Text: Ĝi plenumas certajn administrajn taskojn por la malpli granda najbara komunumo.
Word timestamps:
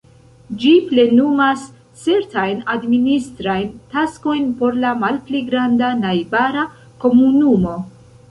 Ĝi 0.61 0.69
plenumas 0.91 1.65
certajn 2.05 2.63
administrajn 2.75 3.69
taskojn 3.95 4.49
por 4.63 4.79
la 4.85 4.95
malpli 5.05 5.43
granda 5.51 5.91
najbara 6.01 6.65
komunumo. 7.05 7.77